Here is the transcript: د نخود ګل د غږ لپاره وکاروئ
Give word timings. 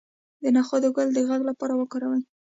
د 0.41 0.43
نخود 0.55 0.83
ګل 0.95 1.07
د 1.13 1.19
غږ 1.29 1.41
لپاره 1.49 1.73
وکاروئ 1.75 2.21